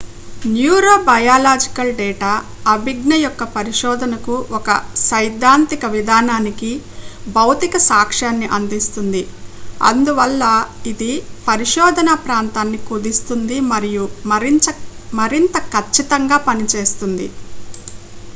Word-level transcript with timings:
neurobiological 0.51 1.91
data 1.97 2.29
అభిజ్ఞయొక్క 2.67 3.43
పరిశోధనకు 3.51 4.35
ఒక 4.57 4.69
సైద్ధాంతిక 5.01 5.85
విధానానికి 5.93 6.71
భౌతిక 7.35 7.77
సాక్ష్యాన్ని 7.87 8.47
అందిస్తుంది 8.57 9.23
అందువల్ల 9.81 10.43
ఇది 10.91 11.11
పరిశోధన 11.47 12.11
ప్రాంతాన్ని 12.25 12.79
కుదిస్తుంది 12.89 13.59
మరియు 13.71 14.05
మరింత 15.15 15.57
కచ్చితంగా 15.71 16.39
చేస్తుంది 16.73 17.27